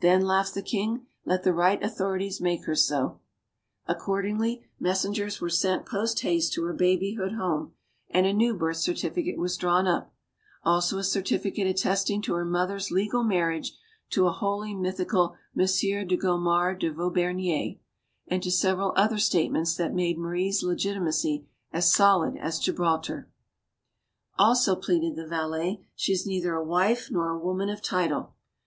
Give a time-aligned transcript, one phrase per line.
[0.00, 3.20] "Then," laughed the king, "let the right authorities make her so."
[3.86, 7.72] Accordingly, messengers were sent posthaste to her babyhood home,
[8.10, 10.12] and a new birth certificate was drawn up;
[10.64, 13.72] also a certificate attesting to her mother's legal marriage
[14.10, 17.76] to a wholly mythical Monsieur de Gomard de Vaubernier
[18.28, 23.30] and to several other statements that made Marie's legitimacy as solid as Gibraltar.
[24.36, 27.38] MADAME DU BARRY 189 "Also," pleaded the valet, "she is neither a wife nor a
[27.38, 28.34] woman of title."